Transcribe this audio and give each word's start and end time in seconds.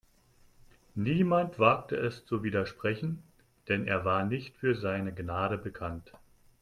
Niemand 0.95 1.59
wagte 1.59 1.95
es 1.95 2.25
zu 2.25 2.41
widersprechen, 2.41 3.21
denn 3.67 3.85
er 3.87 4.03
war 4.03 4.25
nicht 4.25 4.57
für 4.57 4.73
seine 4.73 5.13
Gnade 5.13 5.59
bekannt. 5.59 6.11